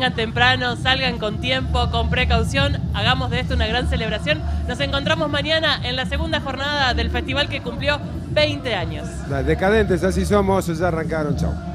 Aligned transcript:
vengan 0.00 0.14
temprano, 0.14 0.76
salgan 0.76 1.18
con 1.18 1.42
tiempo, 1.42 1.90
con 1.90 2.08
precaución, 2.08 2.78
hagamos 2.94 3.28
de 3.30 3.40
esto 3.40 3.52
una 3.52 3.66
gran 3.66 3.86
celebración. 3.86 4.40
Nos 4.66 4.80
encontramos 4.80 5.28
mañana 5.28 5.78
en 5.82 5.94
la 5.94 6.06
segunda 6.06 6.40
jornada 6.40 6.94
del 6.94 7.10
festival 7.10 7.50
que 7.50 7.60
cumplió 7.60 8.00
20 8.30 8.74
años. 8.74 9.06
Decadentes, 9.44 10.02
así 10.02 10.24
somos, 10.24 10.66
ya 10.68 10.88
arrancaron, 10.88 11.36
chao. 11.36 11.69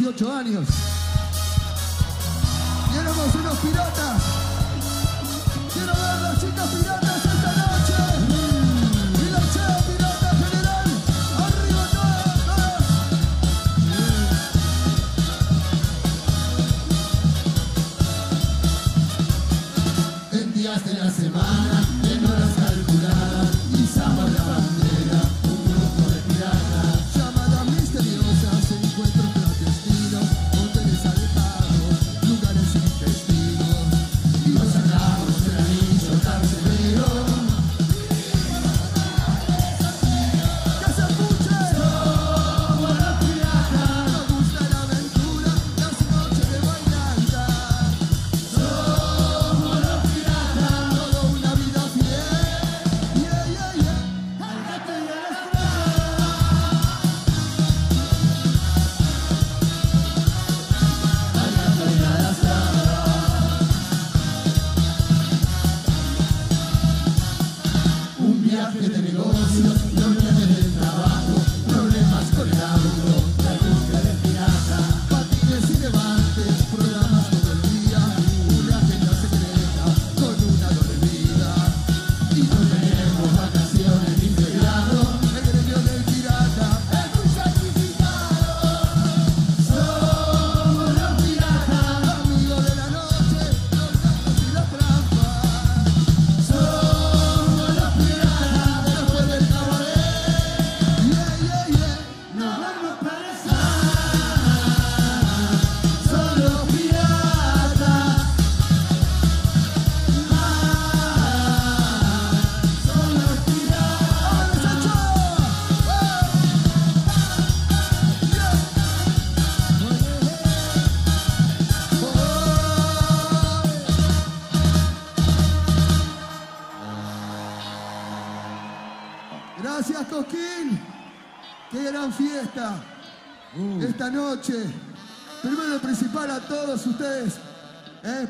18 0.00 0.32
años. 0.32 0.89
Thank 69.62 69.84
you. 69.84 69.89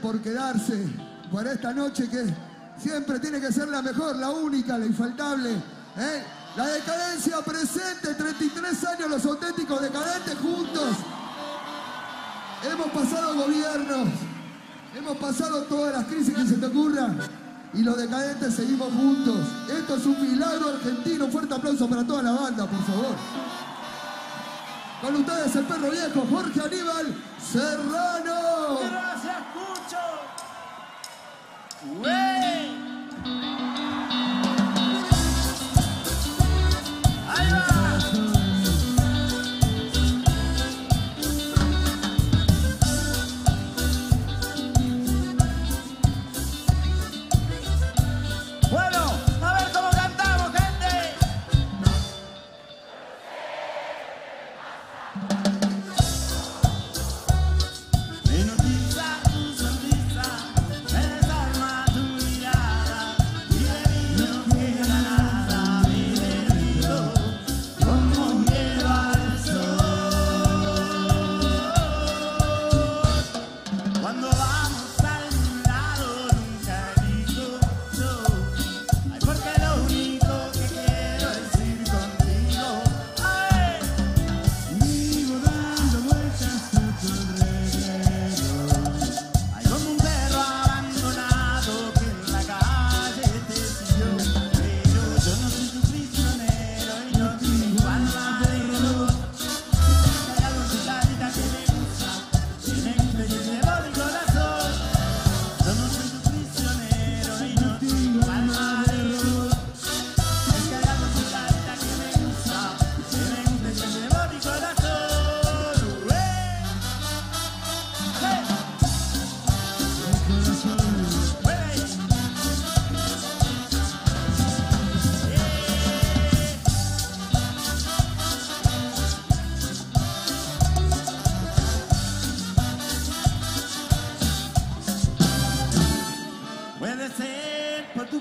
por 0.00 0.20
quedarse 0.20 0.86
para 1.32 1.52
esta 1.52 1.72
noche 1.72 2.08
que 2.08 2.24
siempre 2.80 3.18
tiene 3.20 3.40
que 3.40 3.52
ser 3.52 3.68
la 3.68 3.82
mejor, 3.82 4.16
la 4.16 4.30
única, 4.30 4.78
la 4.78 4.86
infaltable. 4.86 5.50
¿eh? 5.50 6.24
La 6.56 6.66
decadencia 6.66 7.40
presente, 7.42 8.14
33 8.14 8.84
años 8.84 9.10
los 9.10 9.24
auténticos 9.24 9.80
decadentes 9.80 10.36
juntos. 10.38 10.96
Hemos 12.70 12.88
pasado 12.88 13.34
gobiernos, 13.36 14.08
hemos 14.96 15.16
pasado 15.18 15.62
todas 15.62 15.94
las 15.94 16.04
crisis 16.06 16.34
que 16.34 16.46
se 16.46 16.56
te 16.56 16.66
ocurran 16.66 17.18
y 17.72 17.82
los 17.82 17.96
decadentes 17.96 18.54
seguimos 18.54 18.92
juntos. 18.92 19.46
Esto 19.70 19.96
es 19.96 20.06
un 20.06 20.20
milagro 20.20 20.70
argentino. 20.70 21.28
Fuerte 21.28 21.54
aplauso 21.54 21.88
para 21.88 22.04
toda 22.04 22.22
la 22.22 22.32
banda, 22.32 22.66
por 22.66 22.84
favor. 22.84 23.16
Con 25.00 25.16
ustedes 25.16 25.56
el 25.56 25.64
perro 25.64 25.90
viejo, 25.90 26.26
Jorge 26.30 26.60
Aníbal 26.60 27.16
Serrano. 27.40 28.80
Two. 29.90 29.96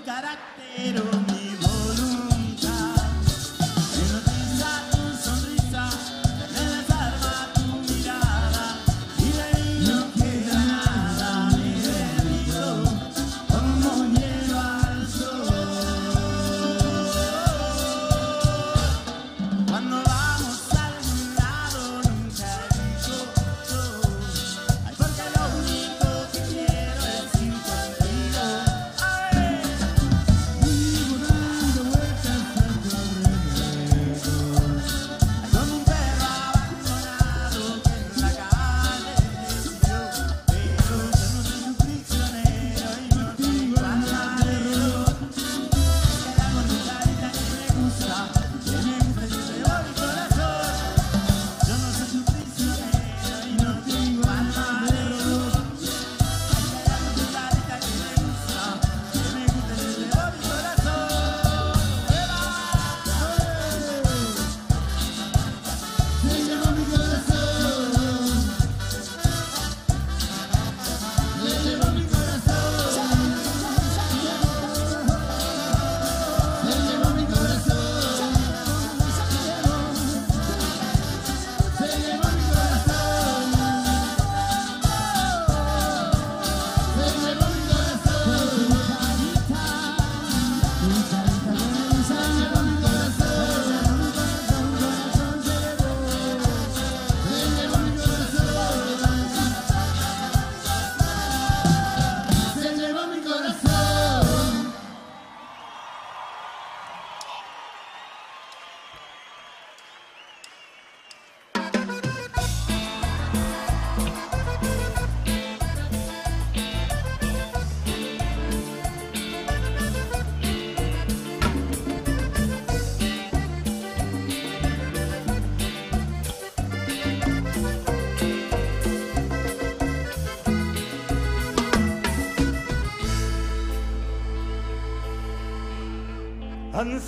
carácter. 0.09 1.18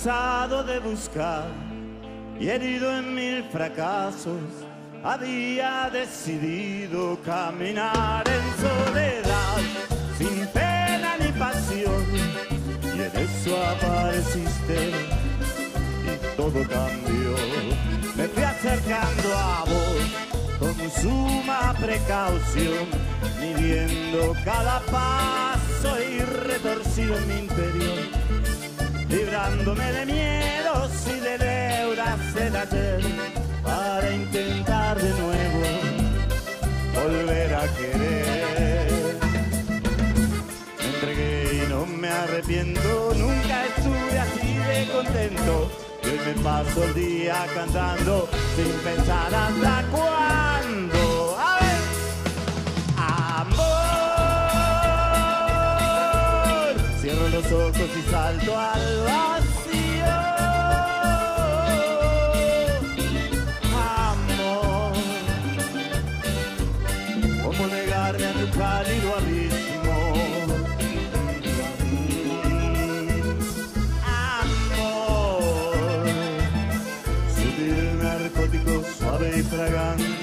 cansado 0.02 0.64
de 0.64 0.80
buscar 0.80 1.46
y 2.40 2.48
herido 2.48 2.92
en 2.96 3.14
mil 3.14 3.44
fracasos, 3.44 4.42
había 5.04 5.88
decidido 5.92 7.20
caminar 7.24 8.24
en 8.26 8.42
soledad, 8.60 9.58
sin 10.18 10.44
pena 10.48 11.16
ni 11.20 11.30
pasión. 11.38 12.04
Y 12.82 13.00
en 13.00 13.16
eso 13.16 13.56
apareciste 13.64 14.90
y 14.90 16.36
todo 16.36 16.66
cambió. 16.68 17.36
Me 18.16 18.26
fui 18.26 18.42
acercando 18.42 19.36
a 19.36 19.64
vos 19.68 20.58
con 20.58 20.90
suma 21.00 21.74
precaución, 21.80 22.88
midiendo 23.40 24.34
cada 24.44 24.80
paso 24.80 25.96
y 26.02 26.18
retorcido 26.22 27.16
en 27.18 27.28
mi 27.28 27.34
interior 27.34 28.21
librándome 29.12 29.92
de 29.92 30.06
miedos 30.06 30.90
y 31.06 31.20
de 31.20 31.36
deudas 31.36 32.34
del 32.34 32.56
ayer, 32.56 33.00
para 33.62 34.10
intentar 34.10 34.96
de 34.96 35.10
nuevo 35.20 35.62
volver 36.94 37.54
a 37.54 37.68
querer. 37.76 39.16
Me 40.78 40.86
entregué 40.94 41.64
y 41.64 41.68
no 41.68 41.84
me 41.84 42.08
arrepiento, 42.08 43.12
nunca 43.14 43.66
estuve 43.66 44.18
así 44.18 44.54
de 44.68 44.92
contento. 44.92 45.70
Y 46.04 46.08
hoy 46.08 46.20
me 46.26 46.42
paso 46.42 46.84
el 46.84 46.94
día 46.94 47.46
cantando 47.54 48.28
sin 48.56 48.72
pensar 48.80 49.34
hasta 49.34 49.84
cuándo. 49.90 50.51
Los 57.32 57.50
ojos 57.50 57.90
y 57.96 58.10
salto 58.10 58.58
al 58.58 59.04
vacío. 59.04 60.04
Amor, 64.06 64.92
¿cómo 67.42 67.66
negarme 67.68 68.26
a 68.26 68.32
tu 68.34 68.46
cálido 68.58 69.16
abismo? 69.16 69.98
Amor, 74.42 76.04
sutil 77.34 77.98
narcótico, 78.02 78.72
suave 78.98 79.28
y 79.38 79.42
fragante. 79.42 80.21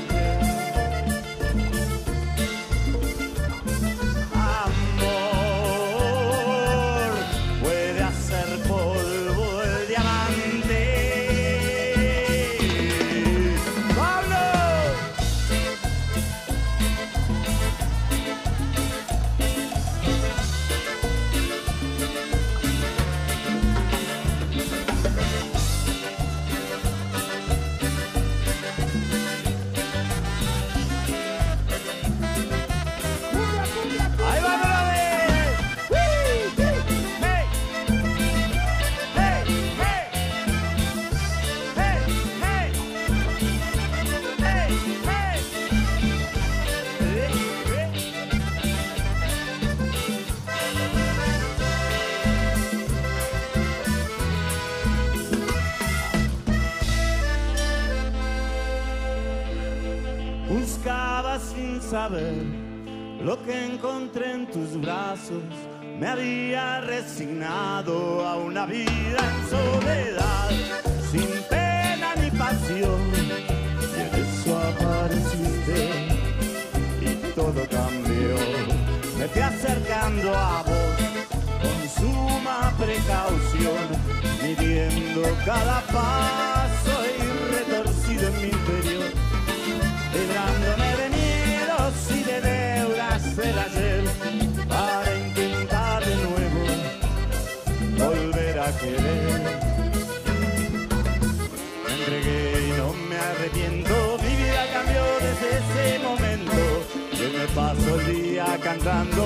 Paso 107.60 108.00
el 108.00 108.06
día 108.06 108.48
cantando 108.64 109.24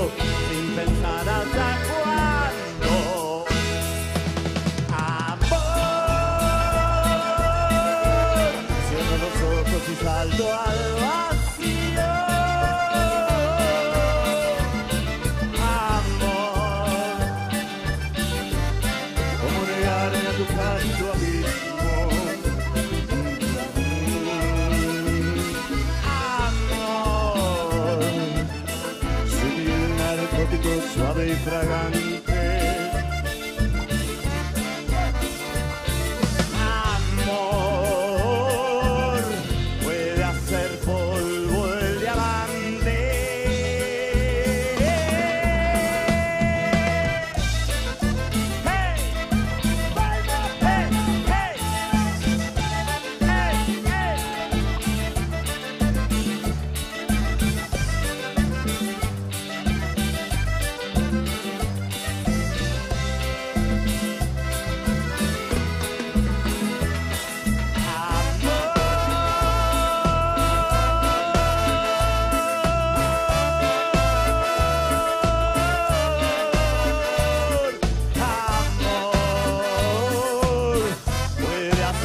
sin 0.50 0.66
pensar 0.76 1.30
hasta 1.38 1.68
cuándo. 1.88 3.46
Amor, 4.92 5.54
cierro 8.88 9.16
los 9.24 9.38
ojos 9.54 9.84
y 9.92 9.96
salto 10.04 10.46
al 10.66 11.03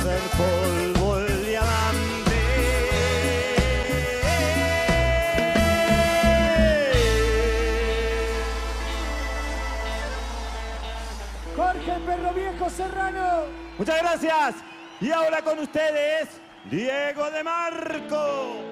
hacer 0.09 0.31
polvo 0.37 1.18
el 1.18 1.47
diamante. 1.47 2.38
Jorge 11.57 11.92
Perro 12.07 12.33
Viejo 12.33 12.71
Serrano. 12.71 13.44
Muchas 13.77 13.99
gracias. 13.99 14.55
Y 15.01 15.11
ahora 15.11 15.42
con 15.42 15.59
ustedes, 15.59 16.29
Diego 16.71 17.31
de 17.31 17.44
Marco. 17.44 18.68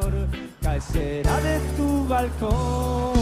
flor 0.00 1.42
de 1.42 1.60
tu 1.76 2.06
balcón. 2.08 3.12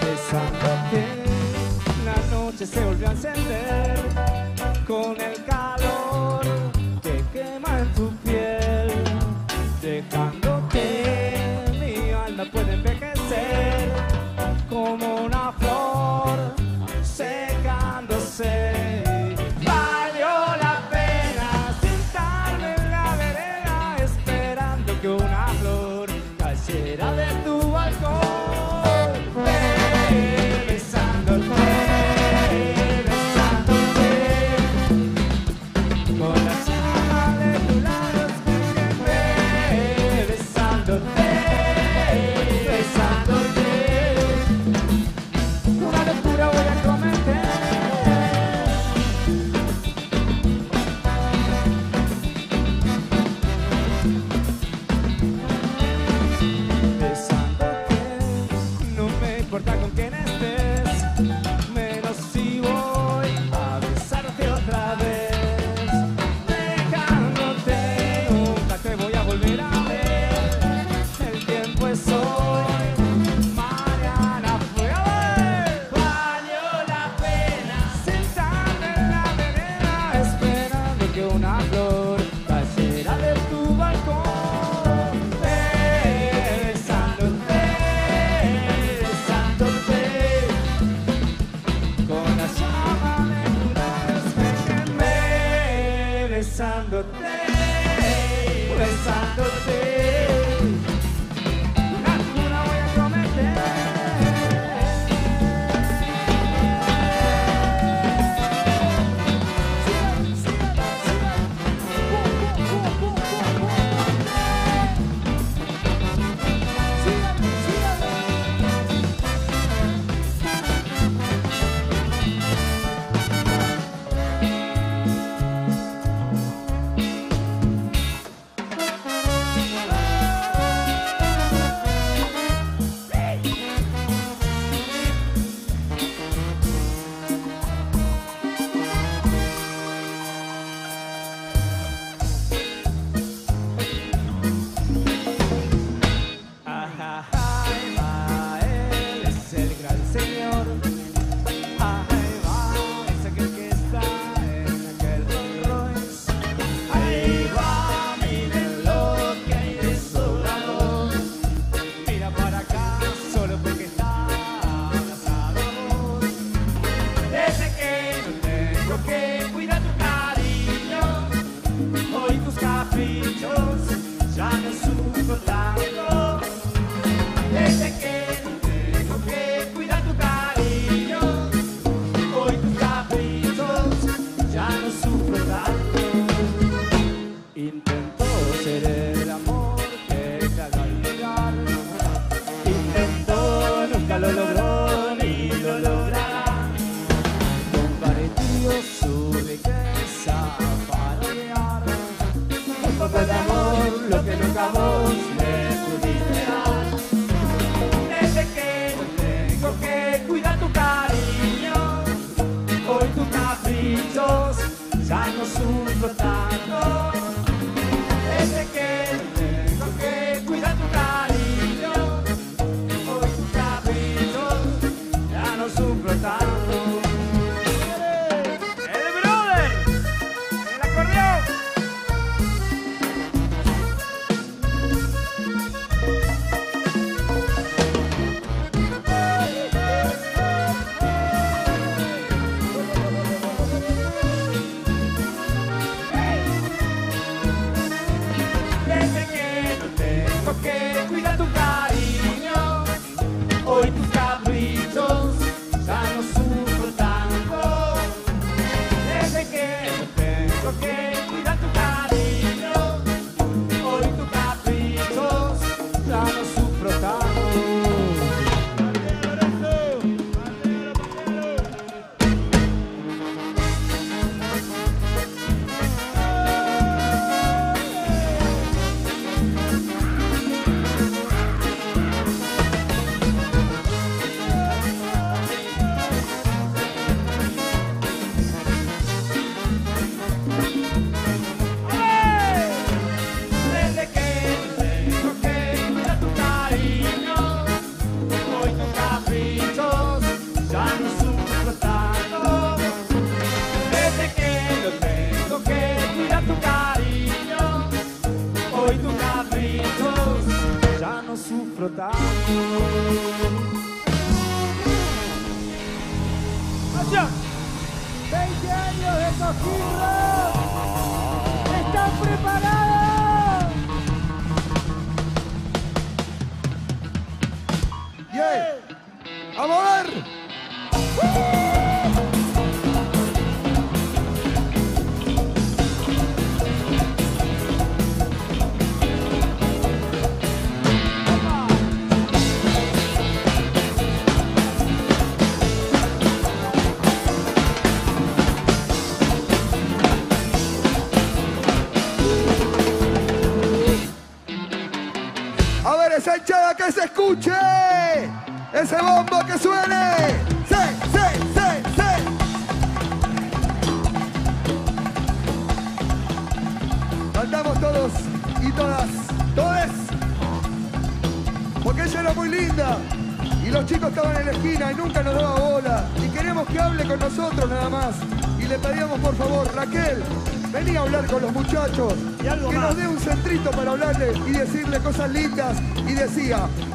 Pensando 0.00 0.68
que 0.90 1.04
la 2.04 2.36
noche 2.36 2.66
se 2.66 2.84
volvió 2.84 3.08
a 3.08 3.12
encender 3.12 3.98
con 4.86 5.20
el 5.20 5.41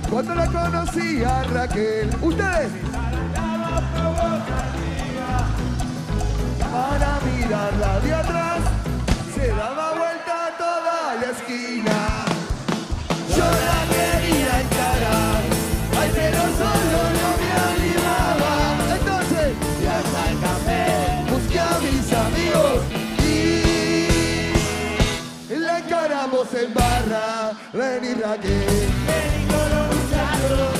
cuando 0.09 0.35
la 0.35 0.47
conocí 0.47 1.23
a 1.23 1.43
Raquel. 1.43 2.09
Ustedes. 2.21 2.71
Para 6.71 7.19
mirarla 7.21 7.99
de 8.01 8.13
atrás, 8.13 8.59
se 9.35 9.47
daba 9.47 9.93
vuelta 9.93 10.51
toda 10.57 11.15
la 11.15 11.31
esquina. 11.31 12.25
Yo 13.35 13.45
la 13.45 13.79
quería 13.93 14.61
encarar, 14.61 15.41
ay, 15.99 16.09
pero 16.13 16.41
solo 16.61 16.99
no 17.17 17.29
me 17.41 17.49
animaba. 17.71 18.53
Entonces, 18.97 19.47
ya 19.81 19.93
hasta 19.99 20.21
el 20.29 20.37
café, 20.39 20.83
busqué 21.31 21.59
a 21.59 21.79
mis 21.79 22.07
amigos 22.13 22.77
y 25.49 25.55
la 25.57 25.73
encaramos 25.79 26.53
en 26.53 26.73
barra, 26.73 27.51
ven 27.73 28.03
y 28.05 28.13
Raquel. 28.21 28.96
Oh. 30.49 30.76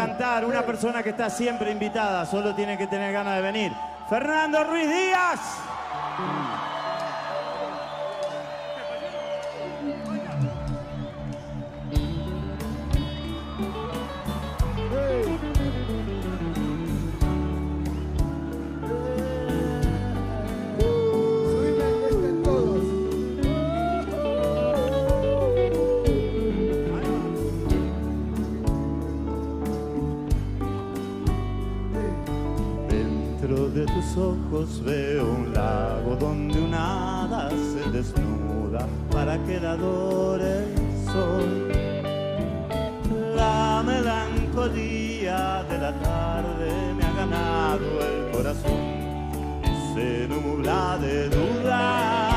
Cantar, 0.00 0.46
una 0.46 0.62
persona 0.62 1.02
que 1.02 1.10
está 1.10 1.28
siempre 1.28 1.70
invitada, 1.70 2.24
solo 2.24 2.54
tiene 2.54 2.78
que 2.78 2.86
tener 2.86 3.12
ganas 3.12 3.36
de 3.36 3.42
venir. 3.42 3.72
Fernando 4.08 4.64
Ruiz 4.64 4.88
Díaz. 4.88 5.40
Ojos 34.20 34.82
veo 34.84 35.24
un 35.32 35.52
lago 35.54 36.14
donde 36.16 36.60
una 36.60 37.24
hada 37.24 37.50
se 37.50 37.90
desnuda 37.90 38.86
para 39.10 39.38
que 39.44 39.58
la 39.58 39.72
adore 39.72 40.64
el 40.64 41.12
sol. 41.12 41.72
La 43.34 43.82
melancolía 43.84 45.64
de 45.70 45.78
la 45.78 45.92
tarde 46.00 46.70
me 46.96 47.04
ha 47.04 47.12
ganado 47.12 47.86
el 48.08 48.30
corazón 48.30 48.82
y 49.64 49.94
se 49.94 50.28
nubla 50.28 50.98
de 50.98 51.28
dudas. 51.30 52.29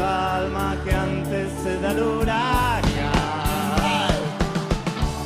Calma 0.00 0.76
que 0.82 0.92
antes 0.94 1.46
se 1.62 1.72
da 1.82 1.90
el 1.92 2.02
huracán. 2.02 2.82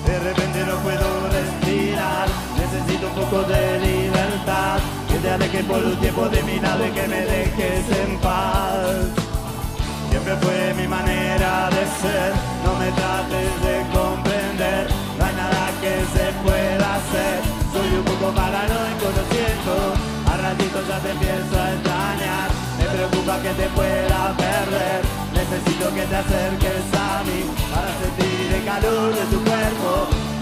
De 0.08 0.16
repente 0.28 0.58
no 0.70 0.76
puedo 0.86 1.08
respirar, 1.38 2.26
necesito 2.62 3.04
un 3.10 3.14
poco 3.20 3.38
de 3.52 3.62
libertad. 3.88 4.78
Que 5.08 5.18
te 5.22 5.30
alejes 5.30 5.64
por 5.64 5.82
un 5.90 5.96
tiempo 6.04 6.28
de 6.28 6.42
mi 6.42 6.56
y 6.56 6.90
que 6.96 7.06
me 7.12 7.20
dejes 7.34 7.84
en 8.02 8.18
paz. 8.18 9.24
Siempre 10.10 10.34
fue 10.42 10.74
mi 10.80 10.86
manera 10.88 11.52
de 11.76 11.84
ser, 12.00 12.30
no 12.64 12.72
me 12.80 12.88
trates 12.98 13.52
de 13.66 13.76
comprender, 13.98 14.82
no 15.18 15.24
hay 15.26 15.34
nada 15.42 15.64
que 15.82 15.94
se 16.14 16.26
pueda 16.44 16.86
hacer. 16.98 17.36
Soy 17.72 17.88
un 18.00 18.04
poco 18.10 18.26
paranoico, 18.40 19.06
lo 19.18 19.24
siento, 19.34 19.74
a 20.30 20.36
ratitos 20.44 20.84
ya 20.88 20.98
te 21.04 21.10
empiezo 21.10 21.54
a 21.62 21.66
extrañar, 21.74 22.48
preocupa 22.95 23.40
que 23.42 23.53
te 23.61 23.68
pueda 23.70 24.34
perder, 24.36 25.01
necesito 25.34 25.92
que 25.95 26.03
te 26.03 26.16
acerques 26.16 26.84
a 26.95 27.22
mí 27.26 27.40
para 27.72 27.90
sentir 28.01 28.53
el 28.55 28.64
calor 28.64 29.14
de 29.14 29.24
tu 29.32 29.38
cuerpo, 29.42 29.90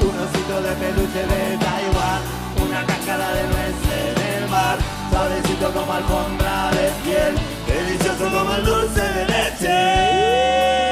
un 0.09 0.15
osito 0.25 0.57
de 0.61 0.73
peluche 0.81 1.23
de 1.33 1.57
Taiwán, 1.65 2.21
una 2.65 2.85
cascada 2.85 3.33
de 3.33 3.43
nuez 3.49 3.77
en 4.01 4.17
el 4.35 4.51
mar, 4.51 4.77
suavecito 5.11 5.73
como 5.73 5.93
alfombra 5.93 6.71
de 6.73 6.87
piel, 7.05 7.35
delicioso 7.67 8.25
como 8.37 8.55
el 8.55 8.65
dulce 8.65 9.01
de 9.01 9.25
leche. 9.33 10.92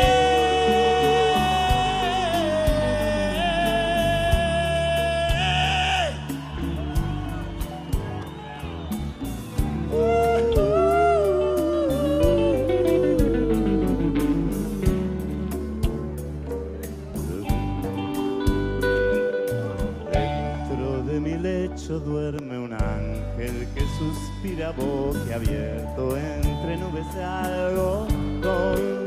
Suspira 24.71 24.73
boquiabierto 24.73 26.17
entre 26.17 26.77
nubes 26.77 27.15
de 27.15 27.25
algodón. 27.25 29.07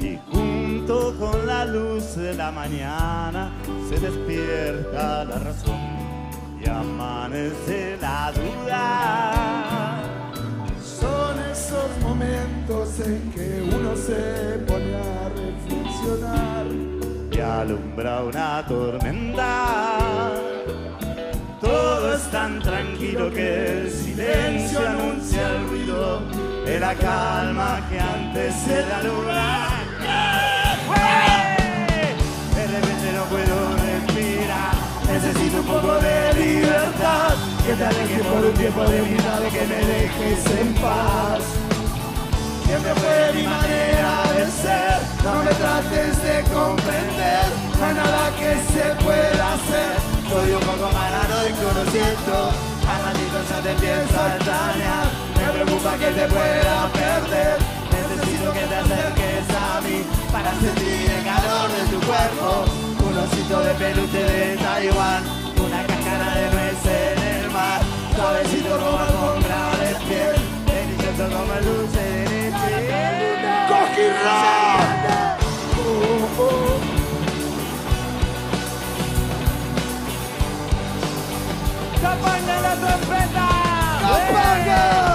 Y 0.00 0.18
la 2.36 2.50
mañana 2.50 3.52
se 3.88 3.98
despierta 4.00 5.24
la 5.24 5.38
razón 5.38 5.78
y 6.62 6.68
amanece 6.68 7.96
la 8.00 8.32
duda. 8.32 10.02
Son 10.82 11.38
esos 11.50 11.90
momentos 12.02 13.00
en 13.00 13.30
que 13.32 13.62
uno 13.62 13.96
se 13.96 14.58
pone 14.66 14.94
a 14.96 15.28
reflexionar. 15.28 16.66
y 17.32 17.40
alumbra 17.40 18.22
una 18.24 18.64
tormenta. 18.66 20.49
Todo 21.60 22.14
es 22.14 22.22
tan 22.30 22.58
tranquilo 22.60 23.30
que 23.30 23.66
el 23.66 23.90
silencio 23.90 24.80
anuncia 24.80 25.46
el 25.48 25.68
ruido 25.68 26.22
de 26.64 26.80
la 26.80 26.94
calma 26.94 27.80
que 27.90 28.00
antes 28.00 28.66
era 28.66 29.02
luna. 29.02 29.68
De 32.54 32.66
repente 32.66 33.12
no 33.14 33.24
puedo 33.24 33.76
respirar, 33.76 34.74
necesito 35.06 35.60
un 35.60 35.66
poco 35.66 35.94
de 36.00 36.34
libertad. 36.34 37.34
Que 37.66 37.74
te 37.74 37.84
alejes 37.84 38.22
por 38.26 38.44
un 38.46 38.54
tiempo 38.54 38.82
de 38.84 39.02
mi 39.02 39.18
lado, 39.18 39.44
que 39.52 39.66
me 39.66 39.86
dejes 39.86 40.60
en 40.60 40.74
paz. 40.74 41.42
Siempre 42.64 42.94
fue 42.94 43.32
mi 43.34 43.42
manera 43.42 44.22
de 44.34 44.46
ser, 44.46 44.98
no 45.24 45.42
me 45.44 45.50
trates 45.50 46.22
de 46.22 46.42
comprender, 46.54 47.69
no 47.80 47.94
nada 47.94 48.30
que 48.36 48.52
se 48.72 48.86
pueda 49.02 49.54
hacer. 49.54 49.92
Soy 50.28 50.52
un 50.52 50.60
poco 50.60 50.86
paranoico, 50.90 51.66
lo 51.74 51.90
siento, 51.90 52.36
a 52.86 52.94
ratito 53.04 53.38
ya 53.50 53.58
te 53.62 53.70
empiezo 53.72 54.16
a 54.20 54.36
extrañar, 54.36 55.06
me 55.36 55.46
preocupa 55.52 55.92
que 55.98 56.10
te 56.18 56.26
pueda 56.28 56.76
perder. 56.92 57.56
Necesito 57.90 58.52
que 58.52 58.64
te 58.70 58.76
acerques 58.76 59.44
a 59.56 59.80
mí 59.80 59.98
para 60.30 60.50
sentir 60.60 61.10
el 61.16 61.24
calor 61.24 61.66
de 61.76 61.82
tu 61.92 61.98
cuerpo. 62.06 62.48
Un 63.08 63.18
osito 63.18 63.60
de 63.60 63.74
peluche 63.74 64.22
de 64.22 64.56
Taiwán, 64.56 65.09
¡Zapanga 82.20 82.60
la 82.60 82.74
trompeta! 82.76 85.09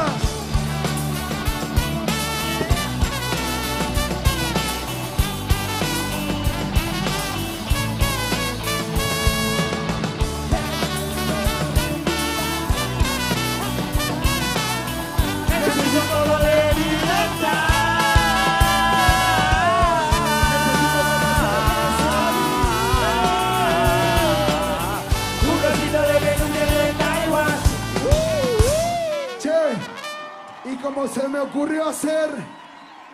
Como 30.86 31.08
se 31.08 31.28
me 31.28 31.40
ocurrió 31.40 31.90
hacer, 31.90 32.30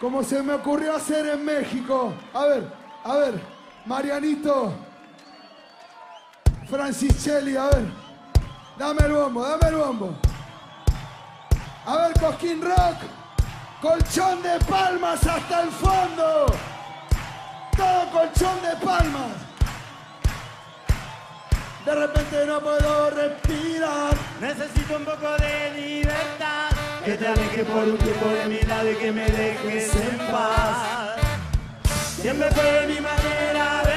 como 0.02 0.22
se 0.24 0.44
me 0.44 0.56
ocurrió 0.56 0.94
hacer 0.94 1.26
en 1.26 1.46
México. 1.46 2.14
A 2.34 2.46
ver, 2.46 2.74
a 3.06 3.16
ver, 3.16 3.42
Marianito, 3.86 4.74
Franciselli, 6.70 7.56
a 7.56 7.68
ver, 7.68 7.86
dame 8.78 9.06
el 9.06 9.14
bombo, 9.14 9.48
dame 9.48 9.68
el 9.70 9.76
bombo. 9.76 10.14
A 11.86 11.96
ver, 11.96 12.20
Cosquín 12.20 12.62
Rock, 12.62 12.98
colchón 13.82 14.44
de 14.44 14.60
palmas 14.66 15.26
hasta 15.26 15.62
el 15.62 15.72
fondo. 15.72 16.48
Todo 17.78 18.12
colchón 18.12 18.62
de 18.64 18.86
palmas. 18.86 19.32
De 21.86 21.96
repente 21.96 22.46
no 22.46 22.60
puedo 22.60 23.10
respirar. 23.12 24.14
Necesito 24.42 24.98
un 24.98 25.06
poco 25.06 25.38
de 25.38 25.72
libertad. 25.80 26.71
Que 27.12 27.18
te 27.18 27.28
alejes 27.28 27.66
por 27.66 27.84
un 27.84 27.98
tiempo 27.98 28.26
de 28.30 28.46
mi 28.48 28.62
lado 28.62 28.90
y 28.90 28.96
que 28.96 29.12
me 29.12 29.26
dejes 29.26 29.94
en 29.98 30.18
paz. 30.32 31.18
Siempre 32.22 32.50
fue 32.52 32.88
mi 32.88 33.02
manera 33.02 33.84
de 33.84 33.91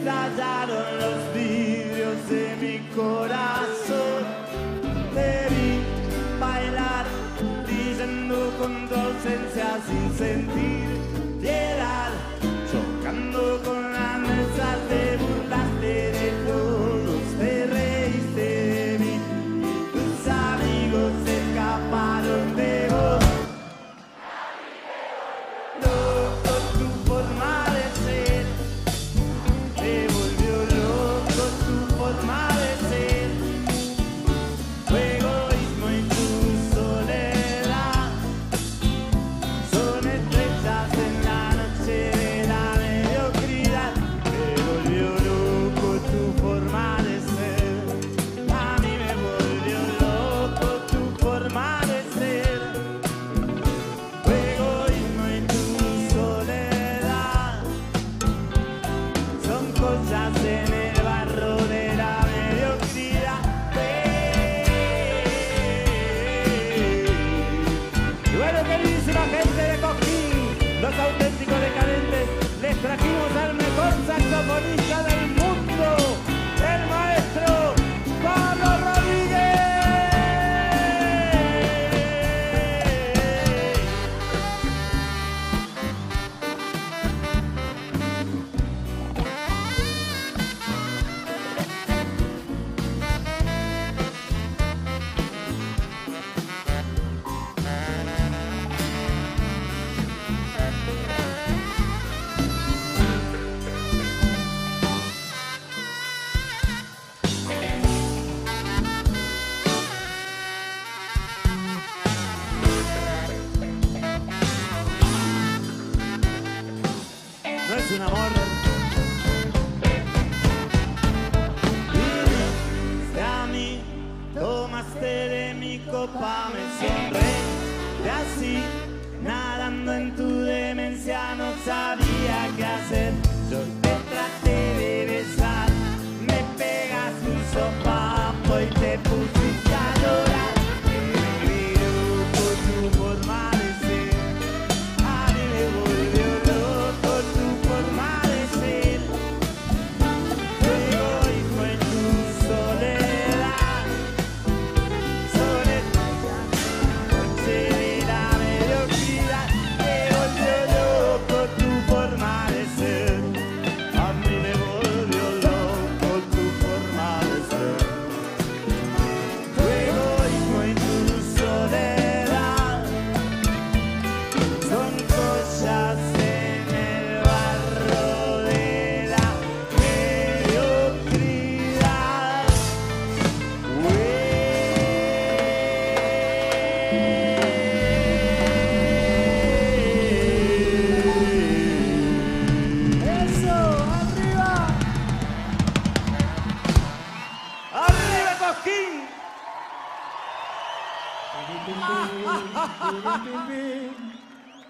estallaron 0.00 0.98
los 0.98 1.34
vidrios 1.34 2.28
de 2.30 2.56
mi 2.60 2.78
corazón. 2.94 4.22
Te 5.14 5.46
vi 5.50 5.80
bailar, 6.40 7.04
diciendo 7.66 8.50
con 8.58 8.88
tu 8.88 8.94
ausencia 8.94 9.78
sin 9.86 10.16
sentir 10.16 10.89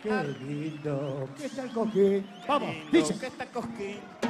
Qué 0.02 0.24
lindo, 0.40 1.28
qué 1.36 1.44
está 1.46 1.62
el 1.62 1.72
coquín. 1.72 2.26
Vamos, 2.48 2.74
dice. 2.90 3.18
¿Qué 3.18 3.26
está 3.26 3.44
el 3.44 3.50
coquín? 3.50 4.29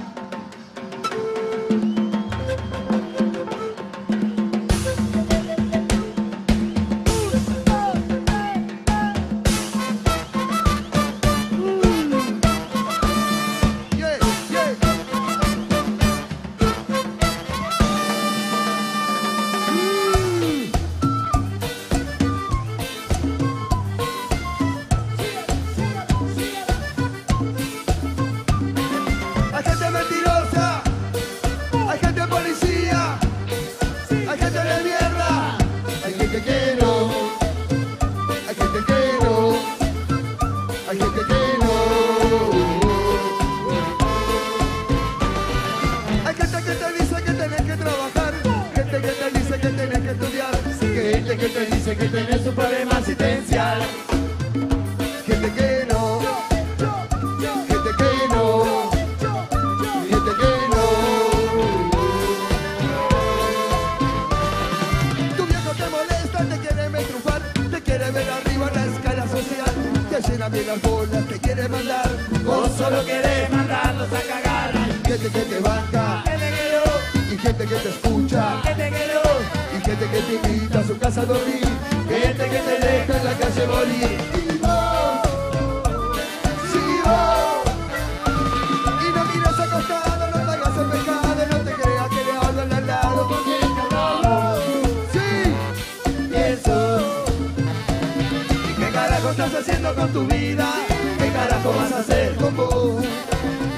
¿Qué 99.40 99.46
estás 99.46 99.62
haciendo 99.62 99.94
con 99.94 100.12
tu 100.12 100.26
vida? 100.26 100.70
¿Qué 101.18 101.32
carajo 101.32 101.72
vas 101.72 101.90
a 101.92 102.00
hacer 102.00 102.36
con 102.36 102.54
vos? 102.54 103.02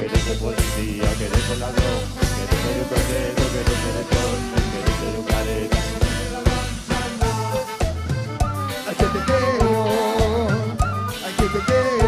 Querés 0.00 0.22
ser 0.24 0.38
policía, 0.38 1.04
querés 1.16 1.44
ser 1.44 1.58
ladrón, 1.58 2.02
querés 2.18 2.58
ser 2.62 2.78
un 2.82 2.88
tornero, 2.90 3.42
querés 3.52 3.78
ser 3.78 3.94
actor, 4.02 4.36
querés 4.72 4.96
ser 4.98 5.12
un 5.20 5.24
careta. 5.24 5.80
Ay, 8.88 8.94
que 8.96 9.06
te 9.06 9.20
teo, 9.20 10.48
ay, 11.24 11.32
que 11.38 11.46
te 11.46 11.60
teo. 11.60 12.01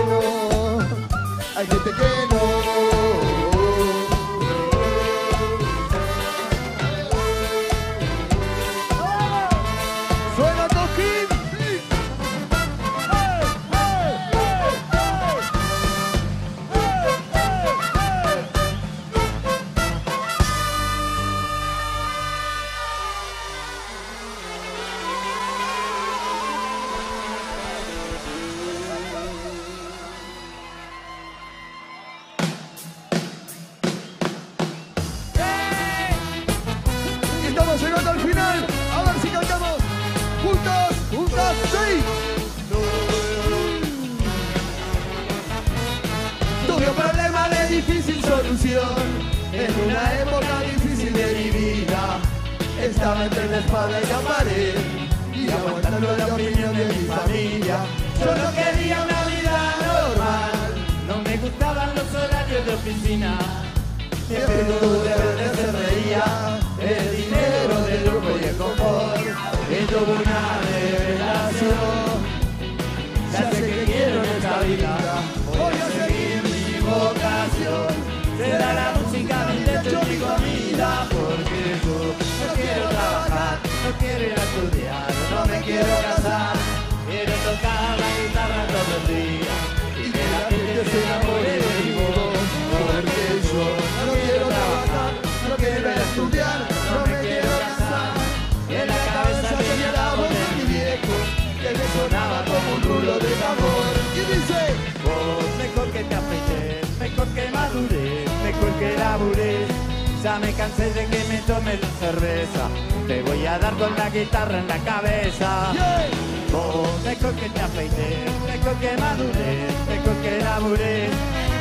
Ya 110.25 110.39
me 110.41 110.53
cansé 110.55 110.91
de 110.93 111.07
que 111.07 111.25
me 111.29 111.39
tomes 111.47 111.81
la 111.81 111.89
cerveza. 112.01 112.69
Te 113.07 113.23
voy 113.23 113.47
a 113.47 113.59
dar 113.61 113.75
con 113.75 113.95
la 113.95 114.11
guitarra 114.11 114.59
en 114.59 114.67
la 114.67 114.79
cabeza. 114.79 115.73
yeah. 115.73 116.09
Vos, 116.51 116.89
mejor 117.05 117.33
que 117.35 117.49
te 117.49 117.61
afeites, 117.61 118.33
mejor 118.45 118.75
que 118.81 118.97
madures, 118.97 119.75
mejor 119.89 120.17
que 120.23 120.43
labures. 120.43 121.11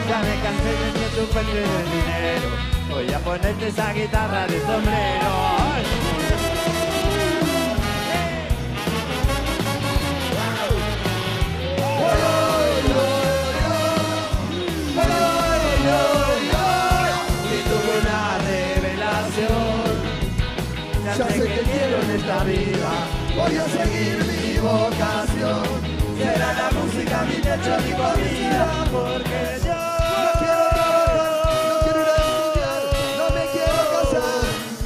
Ya 0.10 0.20
me 0.20 0.36
cansé 0.42 0.72
de 0.82 0.90
que 0.98 1.34
perder 1.34 1.68
el 1.82 1.90
dinero. 1.92 2.50
Voy 2.90 3.14
a 3.14 3.20
ponerte 3.20 3.68
esa 3.68 3.94
guitarra 3.94 4.48
de 4.48 4.60
sombrero. 4.62 5.30
Ay. 5.76 6.13
Voy 22.26 23.58
a 23.58 23.66
seguir 23.68 24.18
mi 24.24 24.58
vocación. 24.58 25.64
Será 26.18 26.54
la 26.54 26.72
música 26.72 27.24
mi 27.24 27.36
techo, 27.36 27.76
mi 27.84 27.92
comida. 27.92 28.86
Porque 28.90 29.60
yo 29.66 29.76
No 30.24 30.32
quiero 30.40 30.64
trabajar, 30.72 31.52
no 31.68 31.76
quiero 31.84 32.00
ir 32.00 32.08
estudiar, 32.24 32.82
no 33.20 33.26
me 33.36 33.44
quiero 33.52 33.82
casar. 33.92 34.44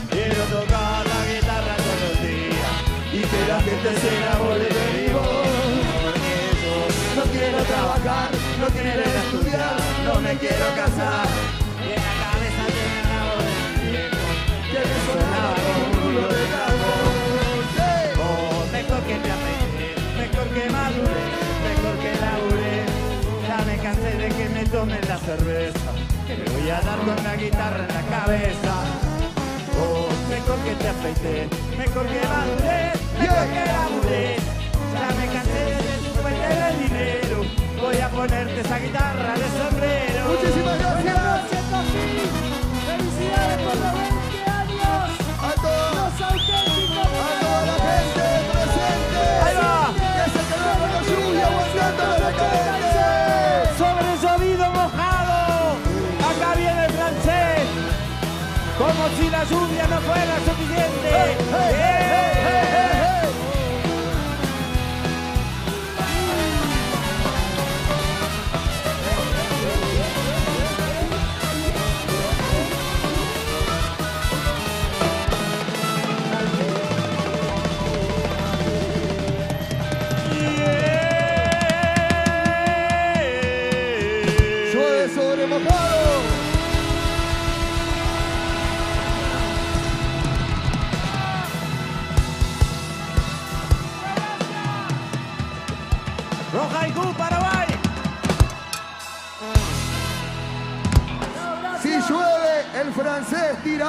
quiero 0.09 0.43
tocar 0.45 1.05
la 1.05 1.19
guitarra 1.29 1.75
todos 1.77 1.99
los 2.01 2.17
días. 2.25 2.75
Y 3.13 3.19
que 3.21 3.41
la 3.47 3.59
gente 3.61 3.89
se 4.01 4.09
enamore 4.17 4.65
de 4.65 4.85
mi. 4.97 5.05
Porque 5.13 6.35
yo 6.63 6.75
No 7.17 7.23
quiero 7.31 7.59
trabajar, 7.63 8.29
no 8.59 8.67
quiero 8.67 9.03
estudiar, 9.21 9.77
no 10.05 10.21
me 10.21 10.33
quiero 10.38 10.65
casar. 10.75 11.46
Que 25.28 26.38
me 26.38 26.57
voy 26.57 26.69
a 26.69 26.80
dar 26.80 26.99
con 26.99 27.21
la 27.21 27.36
guitarra 27.36 27.86
en 27.86 27.93
la 27.93 28.17
cabeza. 28.17 28.73
Oh, 29.78 30.07
mejor 30.30 30.57
que 30.59 30.73
te 30.75 30.88
afeites, 30.88 31.49
mejor 31.78 32.07
que 32.07 32.21
madures, 32.25 32.95
mejor 33.19 33.47
que 33.51 33.65
labures. 33.65 34.41
Ya 34.93 35.07
me 35.19 35.28
cansé 35.34 35.65
de 35.65 36.07
tu 36.07 36.21
perder 36.23 36.71
el 36.71 36.80
dinero. 36.80 37.43
Voy 37.82 37.97
a 37.97 38.09
ponerte 38.09 38.61
esa 38.61 38.80
guitarra 38.80 39.34
de 39.34 39.47
sombrero. 39.59 40.30
Muchísimas 40.30 40.80
gracias 40.80 41.26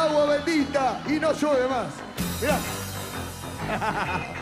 agua 0.03 0.27
bendita 0.27 1.01
y 1.07 1.13
no 1.19 1.33
llueve 1.33 1.69
más. 1.69 1.89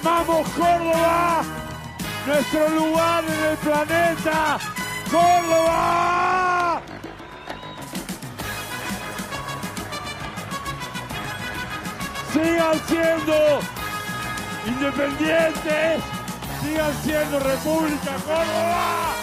Amamos 0.00 0.48
Córdoba, 0.50 1.42
nuestro 2.24 2.68
lugar 2.68 3.24
en 3.24 3.44
el 3.50 3.56
planeta. 3.56 4.58
Córdoba. 5.10 6.80
Sigan 12.32 12.80
siendo 12.86 13.60
independientes, 14.68 16.02
sigan 16.62 16.94
siendo 17.02 17.40
República 17.40 18.12
Córdoba. 18.24 19.17